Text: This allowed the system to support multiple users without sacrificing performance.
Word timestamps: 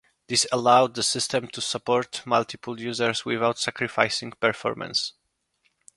This 0.25 0.47
allowed 0.51 0.95
the 0.95 1.03
system 1.03 1.47
to 1.49 1.61
support 1.61 2.23
multiple 2.25 2.79
users 2.79 3.23
without 3.23 3.59
sacrificing 3.59 4.31
performance. 4.31 5.13